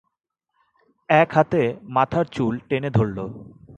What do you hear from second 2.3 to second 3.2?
চুল টেনে ধরল।